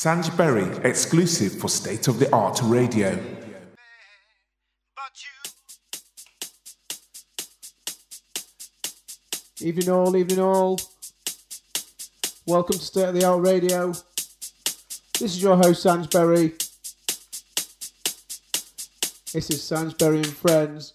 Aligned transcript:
Sanj 0.00 0.34
Berry, 0.34 0.64
exclusive 0.82 1.60
for 1.60 1.68
State 1.68 2.08
of 2.08 2.18
the 2.18 2.34
Art 2.34 2.58
Radio. 2.62 3.22
Evening 9.60 9.90
all, 9.90 10.16
evening 10.16 10.40
all. 10.40 10.80
Welcome 12.46 12.78
to 12.78 12.82
State 12.82 13.08
of 13.10 13.14
the 13.14 13.26
Art 13.26 13.42
Radio. 13.42 13.88
This 15.18 15.34
is 15.34 15.42
your 15.42 15.58
host, 15.58 15.84
Sanjberry. 15.84 16.58
This 19.34 19.50
is 19.50 19.60
Sanjberry 19.60 20.24
and 20.24 20.34
Friends. 20.34 20.94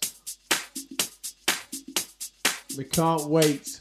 We 2.76 2.82
can't 2.82 3.26
wait 3.26 3.78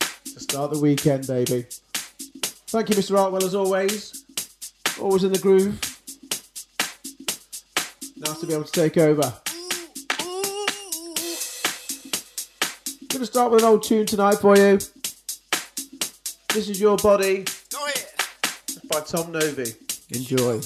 to 0.00 0.40
start 0.40 0.74
the 0.74 0.78
weekend, 0.78 1.26
baby. 1.26 1.64
Thank 2.66 2.90
you, 2.90 2.96
Mr. 2.96 3.16
Artwell, 3.16 3.44
as 3.44 3.54
always. 3.54 4.17
Always 5.00 5.24
in 5.24 5.32
the 5.32 5.38
groove. 5.38 5.78
Nice 8.16 8.40
to 8.40 8.46
be 8.46 8.52
able 8.52 8.64
to 8.64 8.72
take 8.72 8.96
over. 8.96 9.32
Gonna 13.08 13.26
start 13.26 13.52
with 13.52 13.62
an 13.62 13.68
old 13.68 13.82
tune 13.84 14.06
tonight 14.06 14.36
for 14.36 14.56
you. 14.56 14.78
This 16.52 16.68
is 16.68 16.80
Your 16.80 16.96
Body. 16.96 17.44
By 18.88 19.00
Tom 19.00 19.32
Novy. 19.32 19.74
Enjoy. 20.10 20.60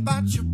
About 0.00 0.34
your 0.34 0.49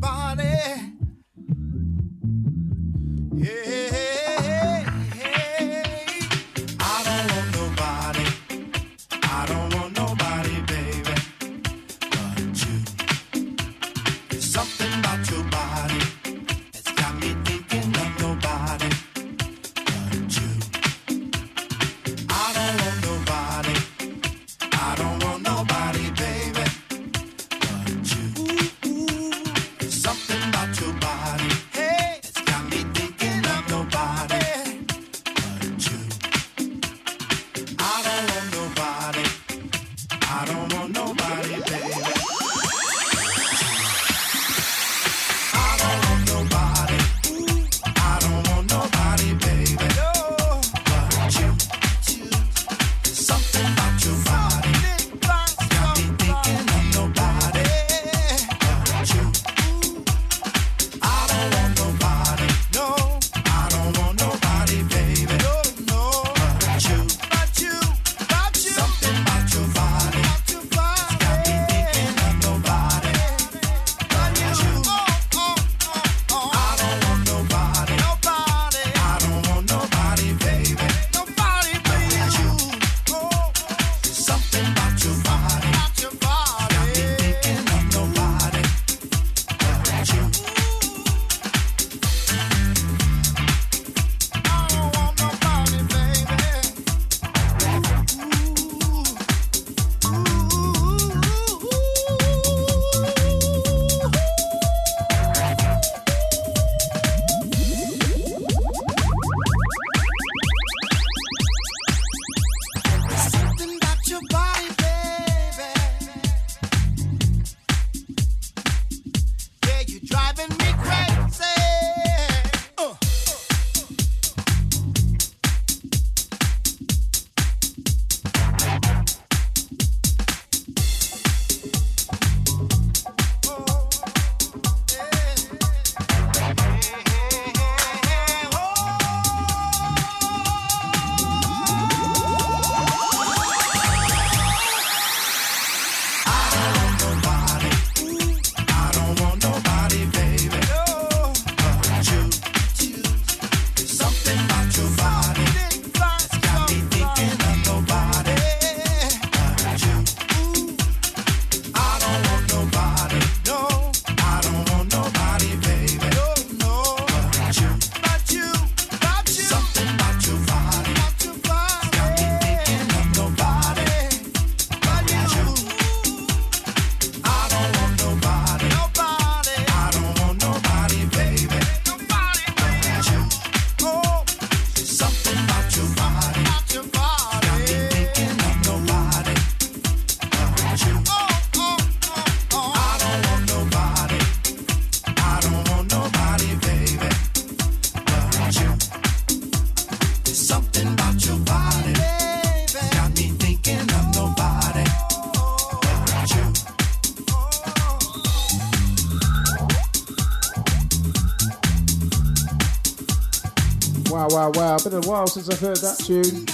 Wow, 214.37 214.53
wow. 214.53 214.77
Been 214.77 214.93
a 214.93 215.01
while 215.01 215.27
since 215.27 215.49
I've 215.49 215.59
heard 215.61 215.79
that 215.79 215.97
tune. 215.97 216.45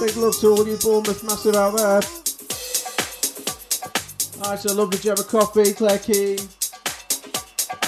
Big 0.00 0.16
love 0.16 0.40
to 0.40 0.48
all 0.48 0.66
you 0.66 0.78
Bournemouth 0.78 1.22
massive 1.22 1.54
out 1.54 1.76
there. 1.76 2.00
Alright, 4.42 4.60
so 4.60 4.72
lovely 4.72 4.98
Gemma 4.98 5.24
Coffee, 5.24 5.74
Claire 5.74 5.98
Keane, 5.98 6.38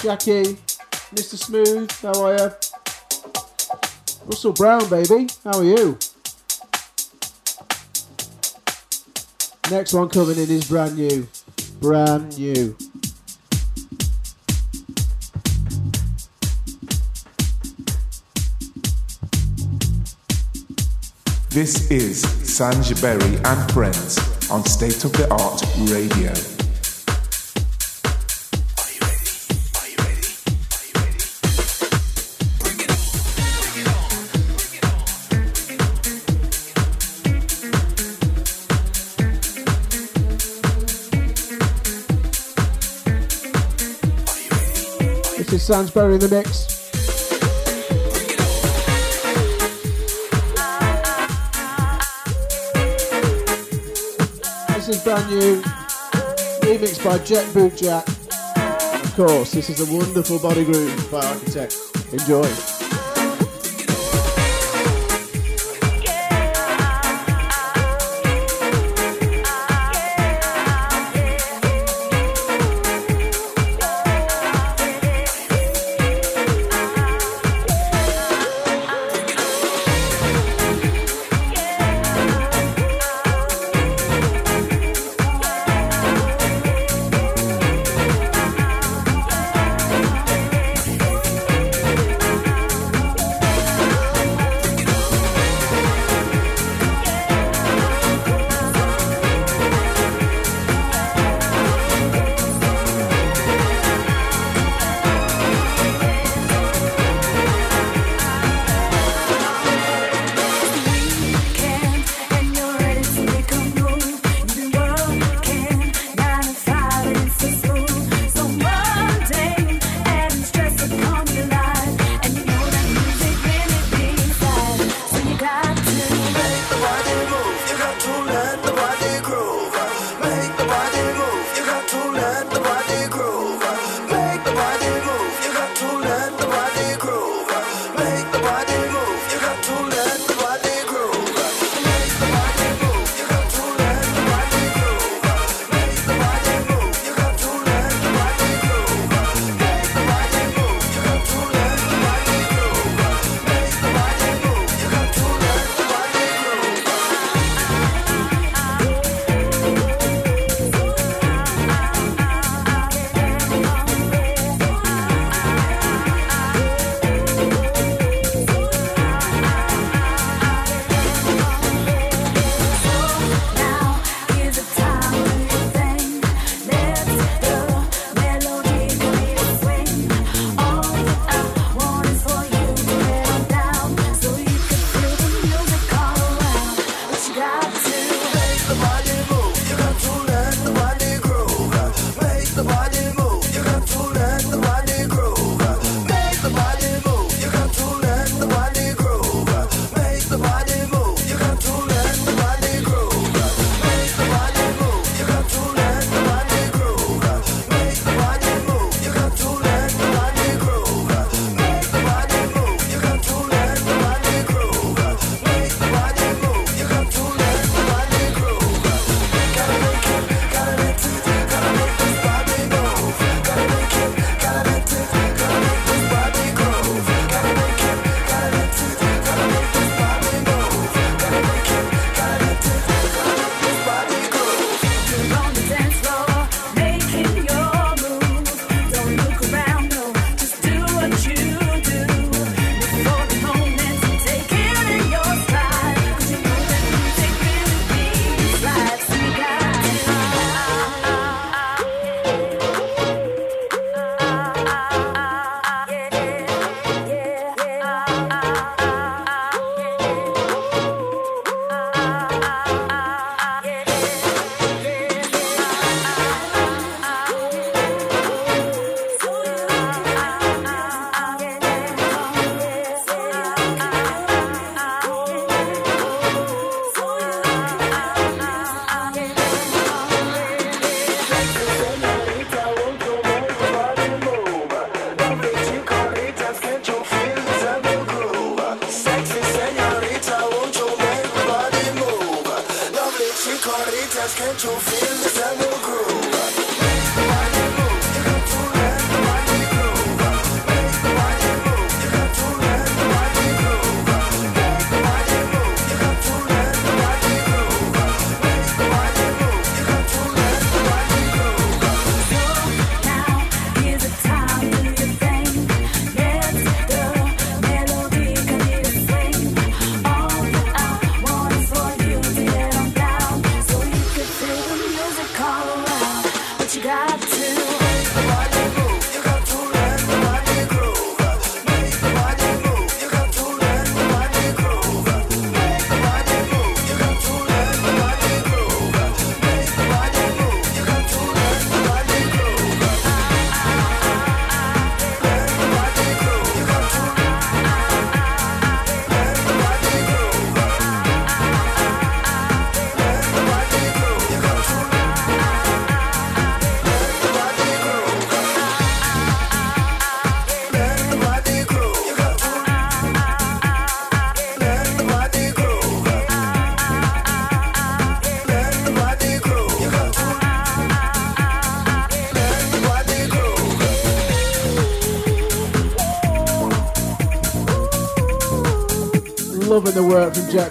Jackie, 0.03 0.59
Mr. 1.15 1.37
Smooth, 1.39 1.91
how 2.03 2.21
are 2.21 2.35
you? 2.37 2.51
Russell 4.27 4.53
Brown, 4.53 4.87
baby, 4.91 5.27
how 5.43 5.57
are 5.57 5.63
you? 5.63 5.97
Next 9.71 9.91
one 9.91 10.09
coming 10.09 10.37
in 10.37 10.51
is 10.51 10.69
brand 10.69 10.95
new. 10.95 11.27
Brand 11.81 12.37
new. 12.37 12.77
This 21.55 21.89
is 21.89 22.21
Sanj 22.43 23.01
Berry 23.01 23.37
and 23.45 23.71
Friends 23.71 24.19
on 24.51 24.65
State 24.65 25.05
of 25.05 25.13
the 25.13 25.25
Art 25.31 25.63
Radio. 25.89 26.33
Are 28.75 28.91
you 28.91 28.99
ready? 28.99 29.31
Are 29.79 29.87
you 29.87 29.95
ready? 30.03 31.23
Bring 32.59 32.75
it 32.81 32.91
on, 32.91 32.99
bring 33.55 33.79
it 33.79 33.87
on, 33.87 34.03
bring 34.51 34.75
it 34.75 34.83
on, 34.83 34.99
bring 35.55 35.79
it 35.79 35.79
on, 35.79 35.79
bring 35.79 35.79
it 35.79 35.85
on 35.85 36.35
Are 44.27 44.41
you 44.41 44.51
ready? 45.31 45.37
This 45.37 45.53
is 45.53 45.63
Sanj 45.69 45.93
Berry 45.93 46.15
in 46.15 46.19
the 46.19 46.27
mix. 46.27 46.74
Brand 55.05 55.29
new, 55.29 55.61
remixed 56.61 57.05
by 57.05 57.19
Jet 57.19 57.53
Boot 57.53 57.77
Jack. 57.77 58.07
Of 58.07 59.13
course, 59.15 59.51
this 59.51 59.69
is 59.69 59.87
a 59.87 59.95
wonderful 59.95 60.39
body 60.39 60.65
groove 60.65 61.11
by 61.11 61.23
Architect. 61.23 61.77
Enjoy. 62.11 62.74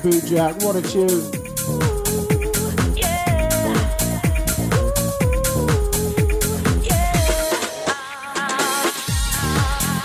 Work 0.04 0.24
Jack 0.24 0.62
What 0.62 0.76
a 0.76 0.82
tune. 0.82 1.30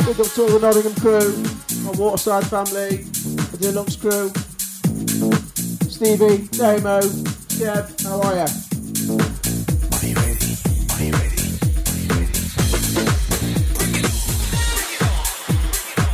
Big 0.05 0.19
up 0.19 0.27
to 0.33 0.41
all 0.41 0.49
the 0.49 0.59
Nottingham 0.61 0.95
crew, 0.95 1.43
my 1.83 1.91
Waterside 1.97 2.45
family, 2.47 3.03
the 3.51 3.57
Deluxe 3.59 3.95
crew. 3.95 4.31
Stevie, 5.89 6.47
Damo, 6.57 7.01
Deb, 7.57 7.89
how 8.01 8.21
are 8.21 8.35
ya? 8.35 8.47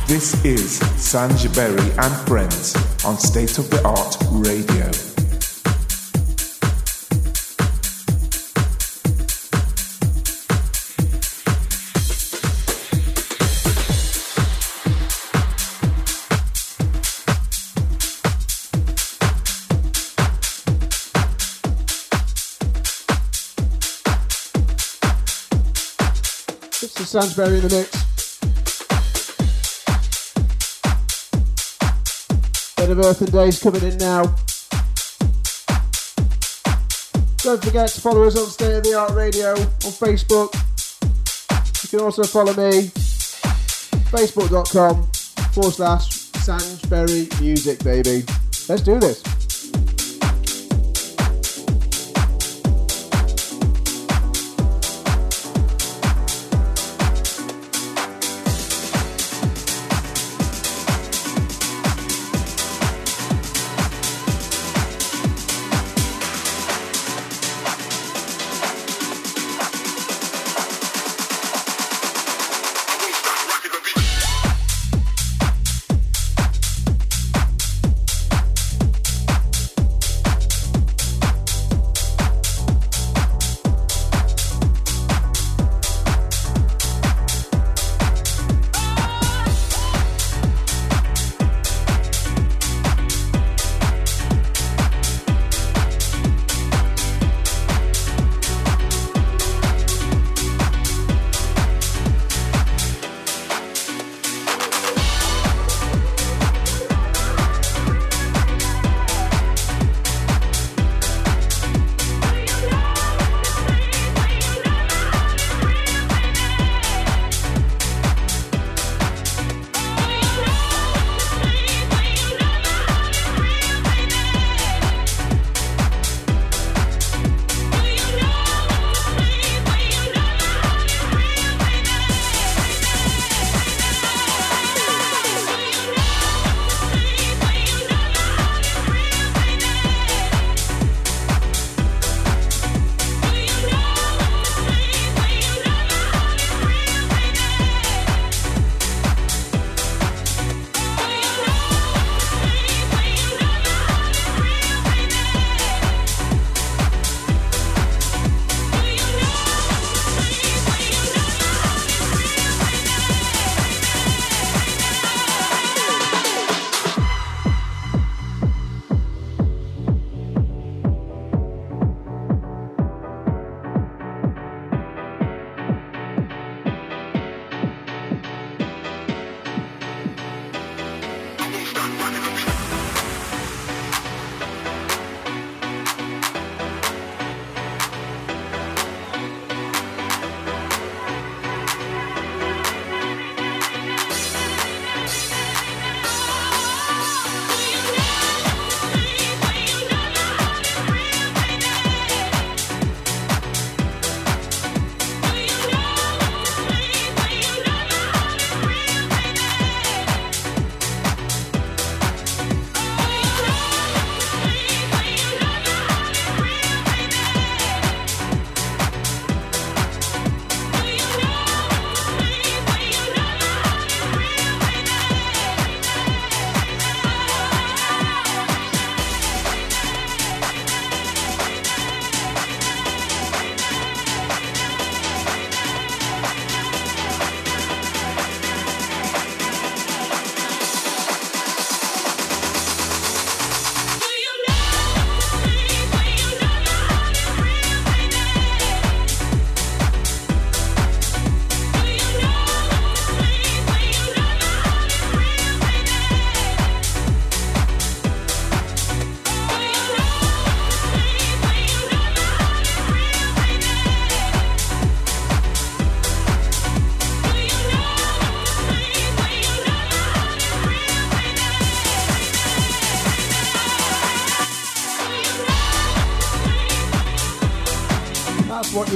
This 0.08 0.44
is 0.44 0.80
Sanj 0.96 1.54
Berry 1.54 1.90
and 1.98 2.14
Friends 2.26 2.95
on 3.06 3.16
State 3.16 3.56
of 3.58 3.70
the 3.70 3.80
Art 3.84 4.16
Radio. 4.32 4.88
It's 26.82 26.94
the 26.94 27.04
Sanj 27.04 27.36
Berry 27.36 27.58
in 27.58 27.68
the 27.68 27.76
mix. 27.76 27.95
Of 32.90 32.98
Earth 33.00 33.20
and 33.20 33.32
Days 33.32 33.58
coming 33.58 33.82
in 33.82 33.96
now. 33.98 34.22
Don't 37.38 37.62
forget 37.62 37.88
to 37.88 38.00
follow 38.00 38.24
us 38.24 38.36
on 38.36 38.46
State 38.46 38.76
of 38.76 38.82
the 38.82 38.94
Art 38.94 39.12
Radio 39.12 39.50
on 39.52 39.92
Facebook. 39.92 40.54
You 41.82 41.88
can 41.88 42.00
also 42.00 42.24
follow 42.24 42.52
me, 42.54 42.88
facebook.com 44.10 45.04
forward 45.52 45.72
slash 45.72 46.08
Sanjberry 46.44 47.40
Music, 47.40 47.82
baby. 47.82 48.24
Let's 48.68 48.82
do 48.82 48.98
this. 48.98 49.35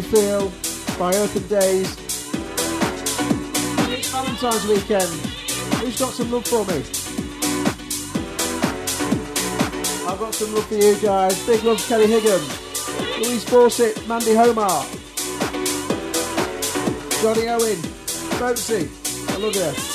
What 0.01 0.19
Feel 0.19 0.53
by 0.99 1.15
Open 1.15 1.47
Days. 1.49 1.95
It's 3.91 4.09
Valentine's 4.11 4.67
weekend. 4.67 5.11
Who's 5.77 5.99
got 5.99 6.15
some 6.15 6.33
love 6.33 6.47
for 6.47 6.65
me? 6.65 6.77
I've 10.09 10.19
got 10.19 10.35
some 10.35 10.55
love 10.55 10.67
for 10.67 10.75
you 10.75 10.97
guys. 11.01 11.47
Big 11.47 11.63
love, 11.65 11.85
Kelly 11.87 12.07
Higgum, 12.07 12.41
Louise 13.21 13.45
Fawcett, 13.45 14.09
Mandy 14.09 14.31
Homar, 14.31 14.87
Johnny 17.21 17.49
Owen, 17.49 17.77
Boatsy. 18.39 18.89
I 19.29 19.37
love 19.37 19.55
you. 19.55 19.90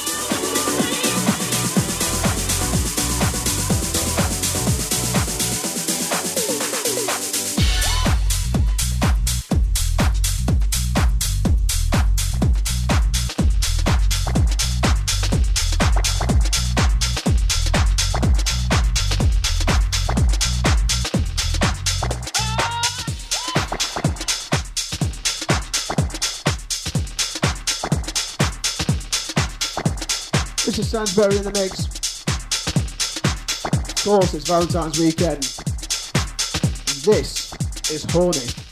Is 30.96 31.18
in 31.18 31.44
the 31.44 31.52
mix. 31.52 32.24
Of 33.66 34.06
course, 34.06 34.34
it's 34.34 34.48
Valentine's 34.48 34.98
weekend. 34.98 35.44
This 37.04 37.52
is 37.92 38.06
Horny. 38.10 38.65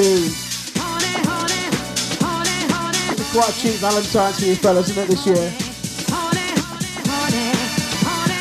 It's 0.00 0.46
quite 3.32 3.52
cheap 3.54 3.80
Valentine's 3.80 4.38
for 4.38 4.44
you 4.44 4.54
fellas, 4.54 4.90
isn't 4.90 5.02
it, 5.02 5.08
this 5.08 5.26
year? 5.26 5.50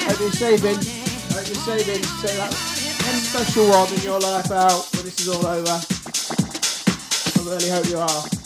Hope 0.06 0.20
you're 0.20 0.32
saving. 0.32 0.76
Hope 0.76 1.48
you're 1.48 1.56
saving. 1.56 2.04
Say 2.04 2.38
that 2.38 2.54
special 2.54 3.70
one 3.70 3.92
in 3.92 4.02
your 4.02 4.20
life 4.20 4.52
out 4.52 4.88
when 4.94 5.06
this 5.06 5.20
is 5.20 5.30
all 5.30 5.48
over. 5.48 5.82
I 7.36 7.42
really 7.50 7.70
hope 7.72 7.88
you 7.90 7.98
are. 7.98 8.37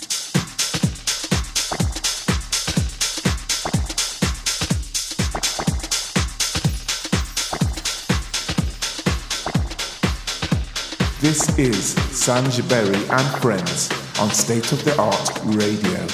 This 11.21 11.55
is 11.59 11.93
Sanj 12.09 12.67
Berry 12.67 12.95
and 12.95 13.41
Friends 13.43 13.91
on 14.19 14.31
State 14.31 14.71
of 14.71 14.83
the 14.83 14.99
Art 14.99 15.29
Radio. 15.45 16.07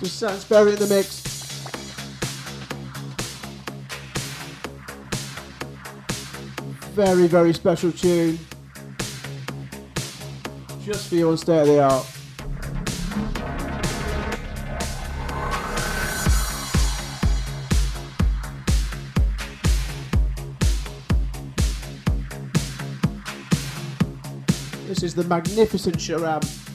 Just 0.00 0.20
Sanj 0.20 0.48
Berry 0.48 0.72
in 0.72 0.78
the 0.80 0.88
mix. 0.88 1.20
Very, 6.96 7.28
very 7.28 7.54
special 7.54 7.92
tune. 7.92 8.40
Just 10.84 11.10
for 11.10 11.14
you 11.14 11.30
on 11.30 11.38
State 11.38 11.60
of 11.60 11.66
the 11.68 11.80
Art. 11.80 12.17
The 25.18 25.24
magnificent 25.24 25.96
Sharam. 25.96 26.67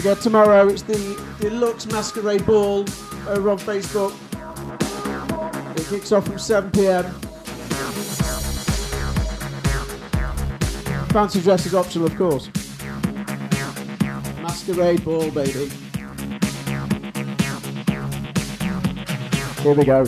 Forget, 0.00 0.22
tomorrow 0.22 0.66
it's 0.66 0.80
the 0.80 1.22
Deluxe 1.40 1.84
Masquerade 1.84 2.46
Ball 2.46 2.86
over 3.28 3.50
on 3.50 3.58
Facebook. 3.58 4.14
It 5.76 5.86
kicks 5.88 6.10
off 6.10 6.24
from 6.24 6.38
7 6.38 6.70
pm. 6.70 7.04
Fancy 11.10 11.42
dress 11.42 11.66
is 11.66 11.74
optional, 11.74 12.06
of 12.06 12.16
course. 12.16 12.48
Masquerade 14.40 15.04
Ball, 15.04 15.30
baby. 15.32 15.70
Here 19.60 19.74
we 19.74 19.84
go. 19.84 20.06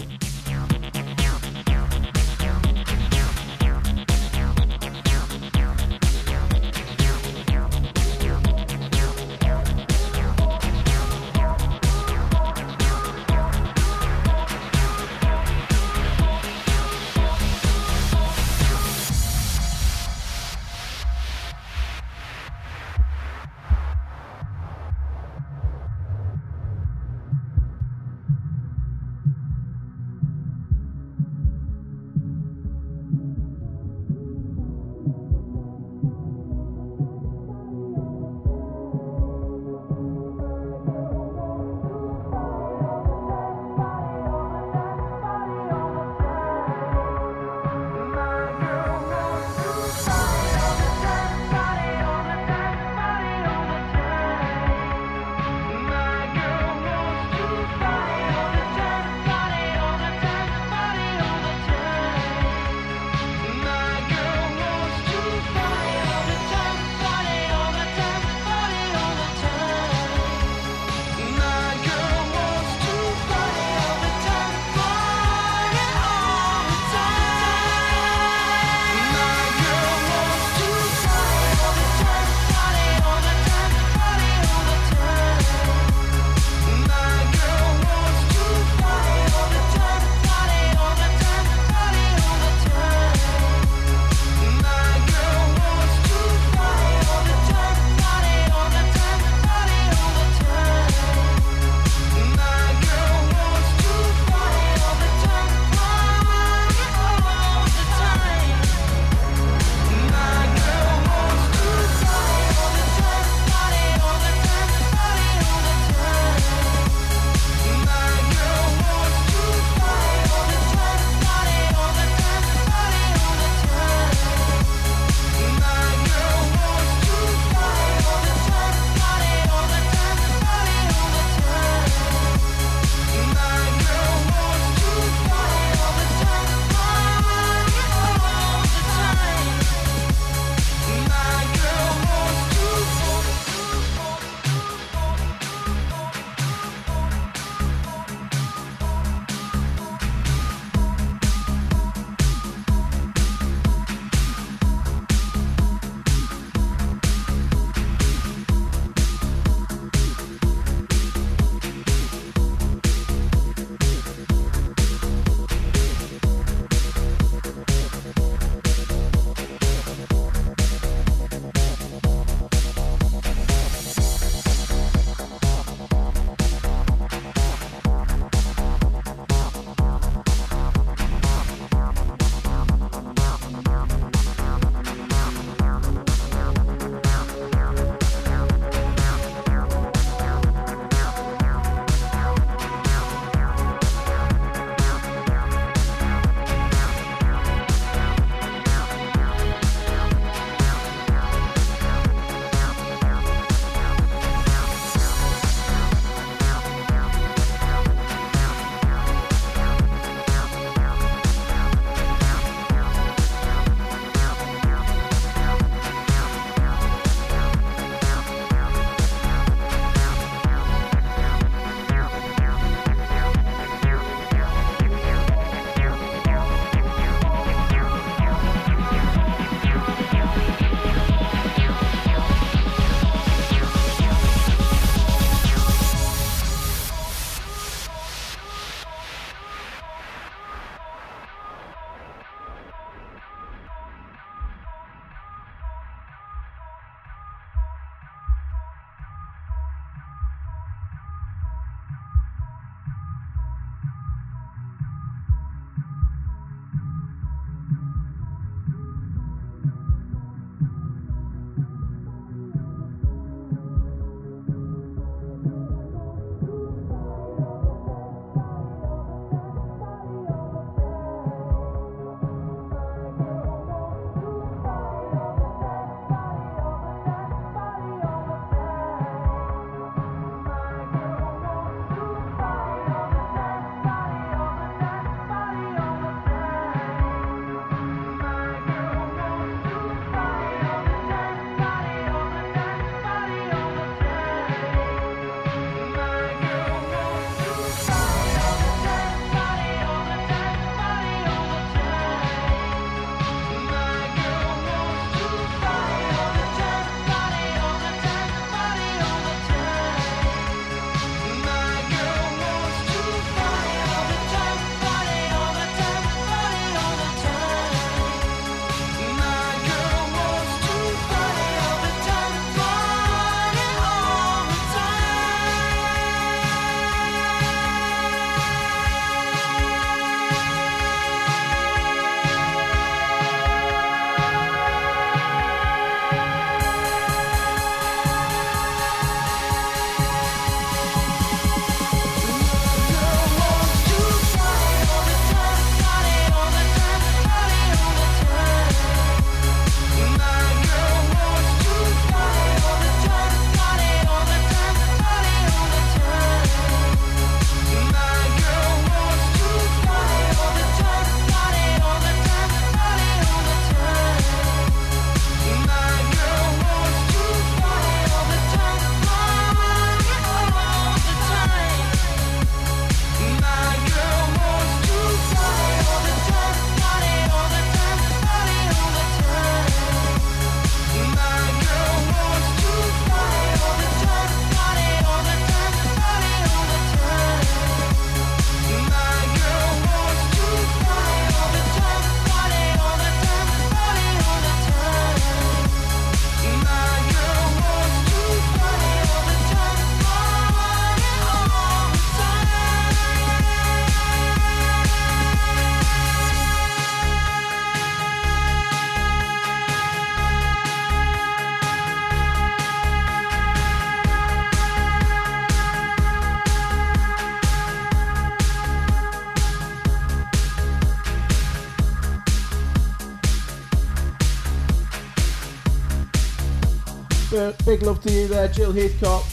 Big 427.72 427.82
love 427.84 428.02
to 428.02 428.12
you 428.12 428.28
there, 428.28 428.48
Jill 428.48 428.70
Heathcock. 428.70 429.24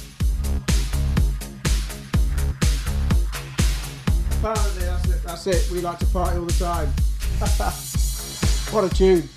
Apparently, 4.32 4.86
that's 4.86 5.10
it. 5.10 5.24
That's 5.26 5.48
it. 5.48 5.70
We 5.74 5.82
like 5.82 6.00
to 6.00 6.06
party 6.06 6.38
all 6.38 6.46
the 6.46 6.54
time. 6.54 6.88
what 8.72 8.90
a 8.90 8.96
tune. 8.96 9.28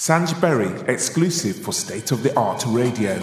Sanj 0.00 0.40
Berry, 0.40 0.70
exclusive 0.90 1.56
for 1.56 1.74
State 1.74 2.10
of 2.10 2.22
the 2.22 2.34
Art 2.34 2.64
Radio. 2.68 3.20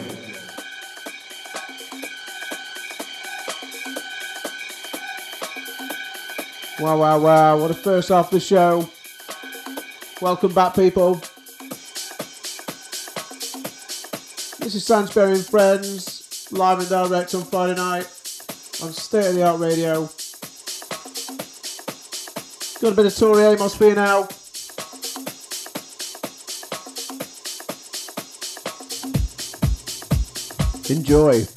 Wow, 6.80 6.99
wow, 6.99 7.19
wow. 7.19 7.57
What 7.57 7.71
a 7.71 7.73
first 7.73 8.09
half 8.09 8.25
of 8.25 8.32
the 8.32 8.39
show. 8.39 8.88
Welcome 10.21 10.53
back, 10.53 10.75
people. 10.75 11.15
This 14.59 14.75
is 14.75 14.88
Sanj 14.88 15.15
Berry 15.15 15.34
and 15.34 15.45
Friends, 15.47 16.47
live 16.51 16.78
and 16.78 16.89
direct 16.89 17.34
on 17.34 17.43
Friday 17.45 17.73
night 17.73 18.05
on 18.84 18.93
State 18.93 19.25
of 19.25 19.34
the 19.34 19.43
Art 19.43 19.59
Radio. 19.59 20.07
Got 22.80 22.93
a 22.93 22.95
bit 22.95 23.07
of 23.07 23.15
Tori 23.15 23.45
Amos 23.45 23.75
for 23.75 23.86
you 23.86 23.95
now. 23.95 24.28
Enjoy. 30.90 31.57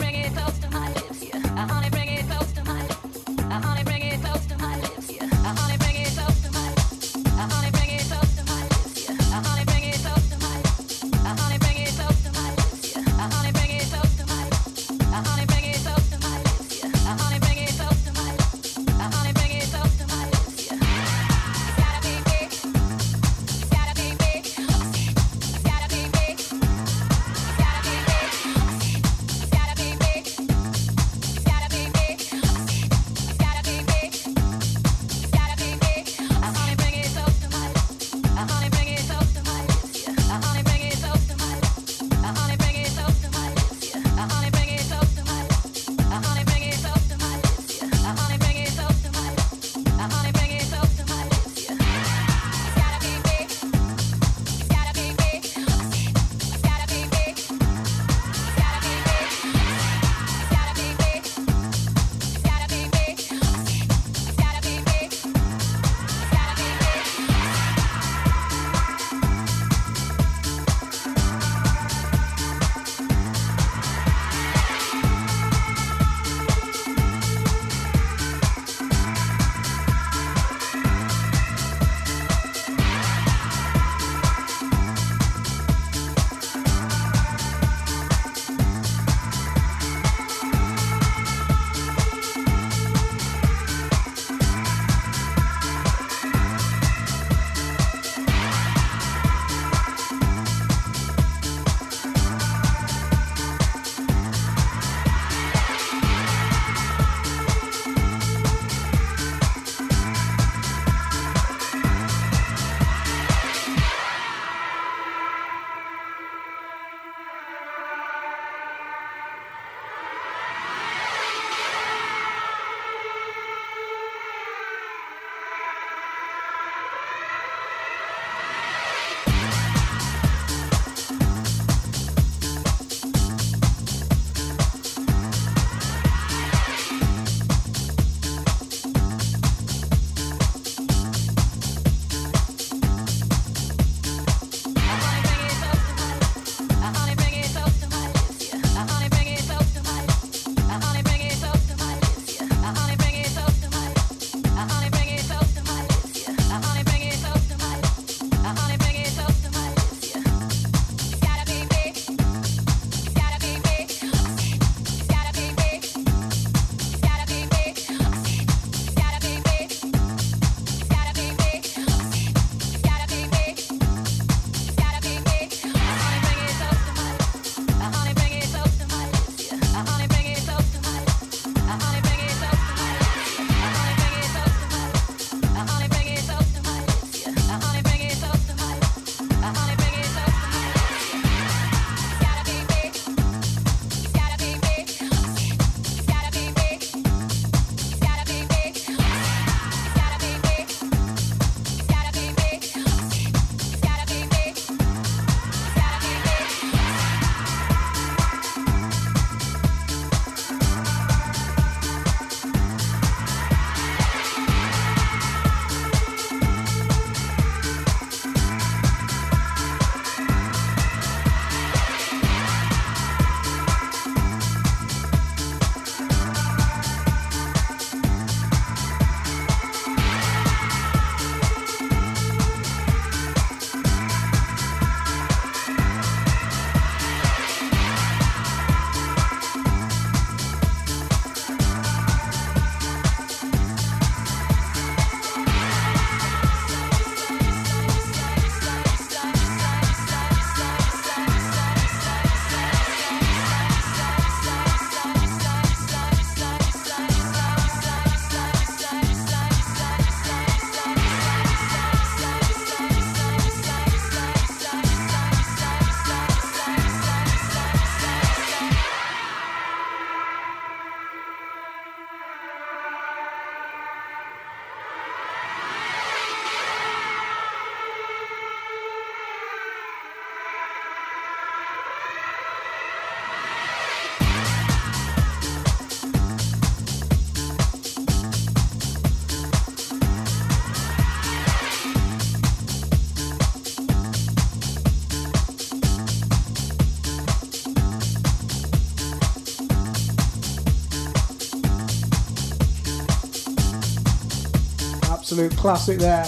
absolute 305.41 305.59
classic 305.59 305.97
there. 305.97 306.23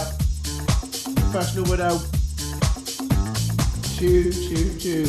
Professional 1.16 1.66
Widow. 1.70 2.00
Choo, 3.96 4.32
choo, 4.32 4.80
choo. 4.80 5.06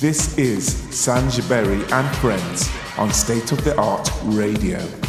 This 0.00 0.36
is 0.38 0.74
Sanj 0.90 1.48
Berry 1.48 1.82
and 1.92 2.16
Friends 2.18 2.70
on 2.98 3.10
State 3.10 3.52
of 3.52 3.64
the 3.64 3.76
Art 3.80 4.10
Radio. 4.24 5.07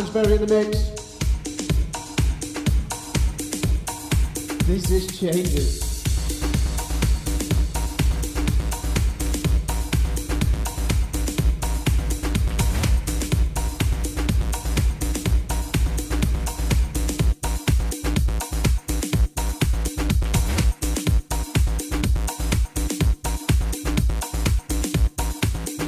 Sanj 0.00 0.12
Berry 0.14 0.34
in 0.36 0.46
the 0.46 0.54
mix. 0.54 0.78
This 4.66 4.90
is 4.90 5.18
Changes. 5.18 5.90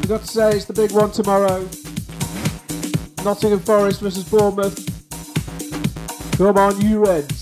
got 0.07 0.21
to 0.21 0.27
say, 0.27 0.51
it's 0.57 0.67
the 0.67 0.75
big 0.75 0.91
one 0.93 1.11
tomorrow. 1.11 1.67
Nottingham 3.25 3.61
Forest 3.61 4.01
versus 4.01 4.25
Bournemouth. 4.25 4.77
Come 6.37 6.59
on, 6.59 6.81
you 6.81 7.05
Reds. 7.05 7.42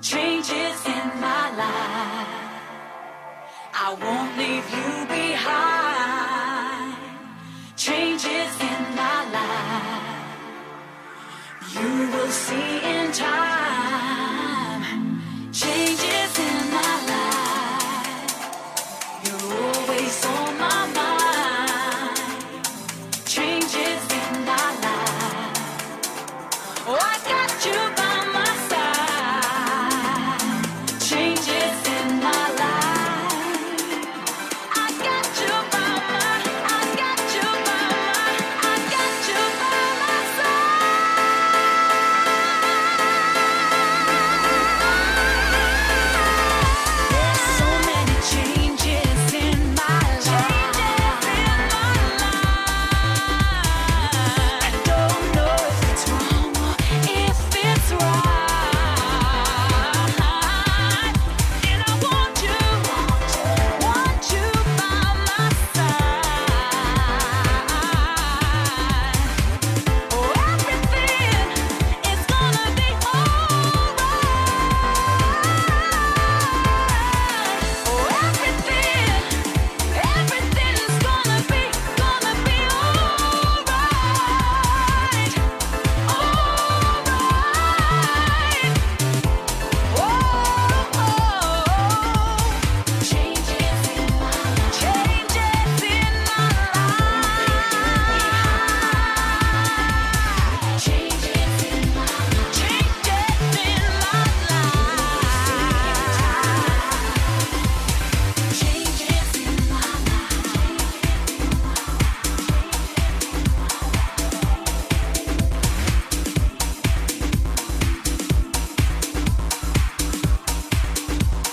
changes 0.00 0.86
in 0.86 1.20
my 1.20 1.50
life. 1.56 2.28
I 3.74 3.94
won't 4.00 4.36
leave 4.38 4.68
you 4.76 5.06
behind. 5.06 6.96
Changes 7.76 8.60
in 8.60 8.82
my 8.94 9.24
life. 9.38 10.38
You 11.74 12.10
will 12.12 12.30
see 12.30 12.80
in 12.84 13.12
time. 13.12 13.47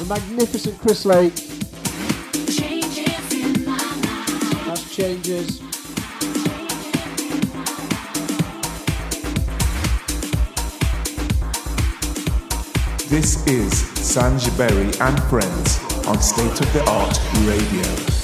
The 0.06 0.14
magnificent 0.14 0.80
Chris 0.82 1.04
Lake. 1.04 1.34
That's 4.66 4.96
changes. 4.96 5.60
This 13.10 13.48
is 13.48 13.74
Sanj 13.96 14.56
Berry 14.56 14.92
and 15.00 15.24
Friends 15.24 15.80
on 16.06 16.22
State 16.22 16.62
of 16.62 16.72
the 16.74 16.84
Art 16.88 17.20
Radio. 17.48 18.15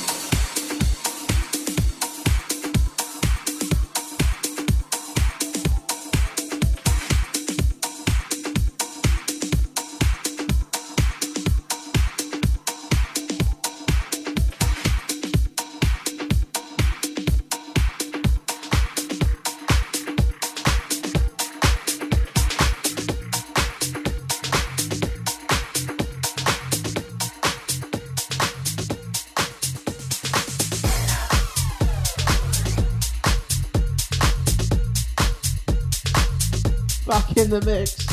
The 37.51 37.59
mix. 37.65 38.05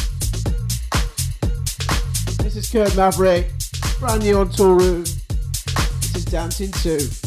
This 2.39 2.57
is 2.57 2.69
Kurd 2.73 2.97
Maverick. 2.97 3.53
Brand 4.01 4.25
new 4.25 4.41
on 4.41 4.49
Toolroom. 4.49 5.05
This 6.01 6.17
is 6.17 6.25
Dancing 6.25 6.73
2. 6.73 7.18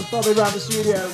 shot 0.00 0.04
of 0.04 0.10
Bobby 0.10 0.38
around 0.38 0.52
the 0.52 0.60
studio. 0.60 1.10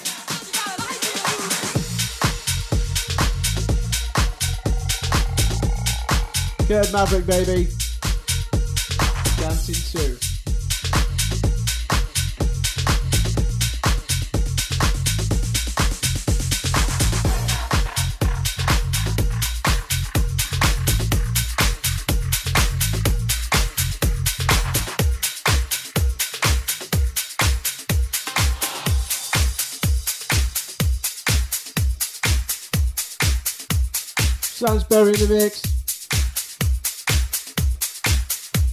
Kurd 6.66 6.92
Maverick, 6.92 7.26
baby. 7.26 7.68
Dancing 9.36 10.16
too. 10.16 10.31
The 35.26 35.34
mix. 35.34 35.62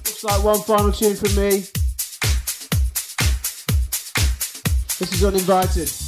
Looks 0.06 0.24
like 0.24 0.44
one 0.44 0.62
final 0.62 0.92
tune 0.92 1.16
from 1.16 1.36
me. 1.36 1.50
This 4.98 5.14
is 5.14 5.24
uninvited. 5.24 5.99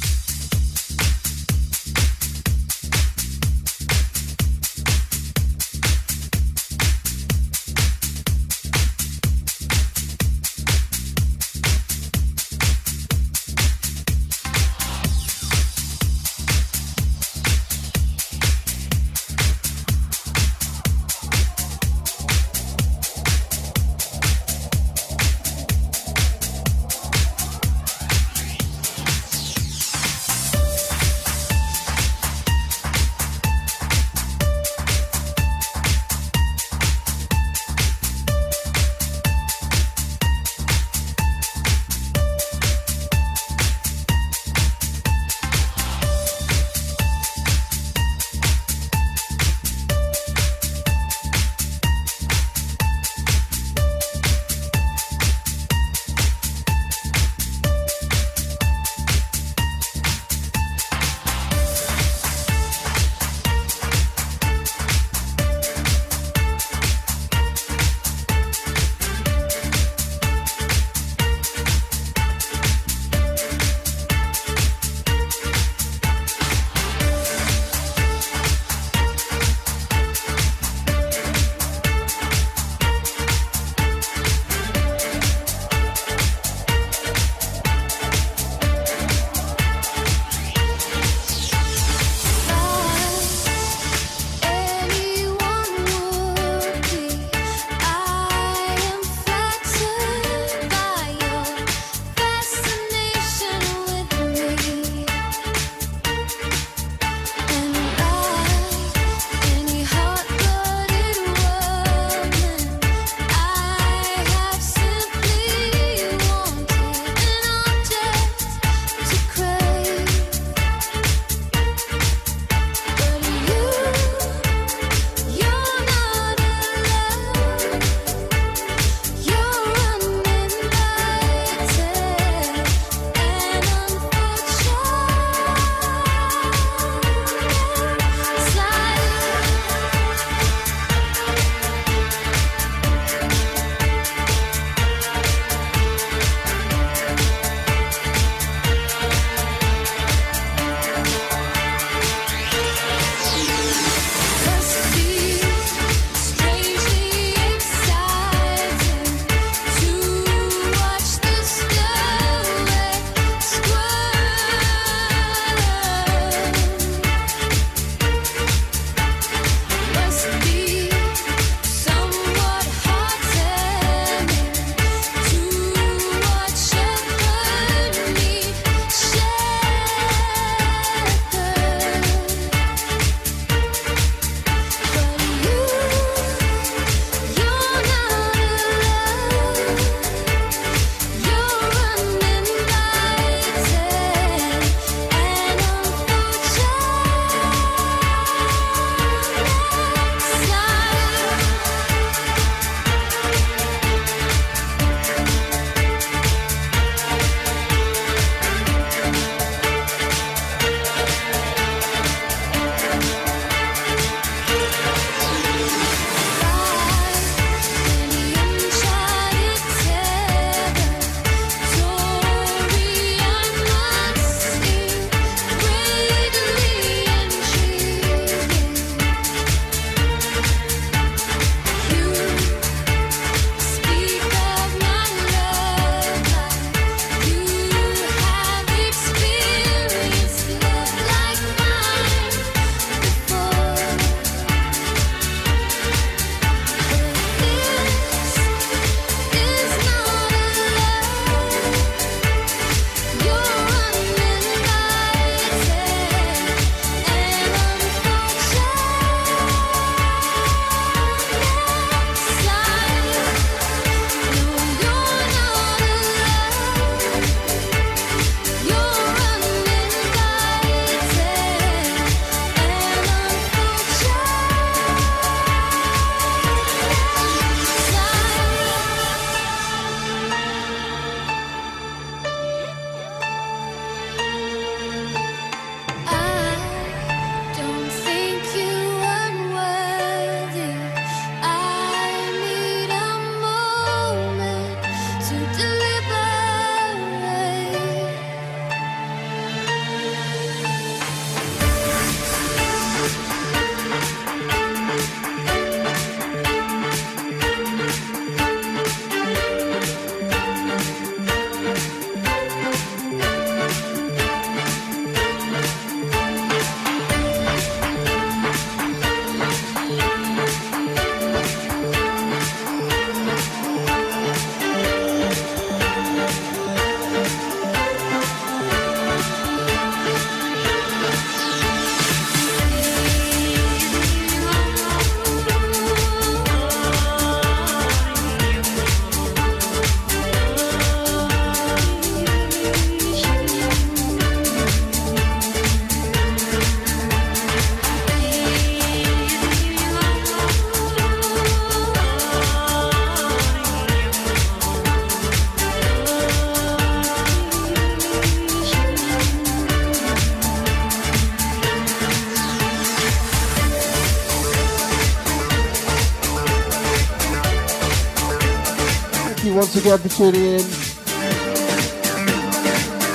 Again 369.82 369.98
for 369.98 370.08
tuning 370.10 370.42
in. 370.44 370.60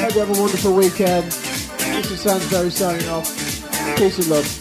Hope 0.02 0.14
you 0.14 0.20
have 0.20 0.38
a 0.38 0.42
wonderful 0.42 0.76
weekend. 0.76 1.32
This 1.32 2.12
is 2.12 2.26
Sanj 2.26 2.52
Berry 2.52 2.70
signing 2.72 3.08
off. 3.08 3.34
Peace 3.98 4.18
and 4.20 4.28
love. 4.28 4.57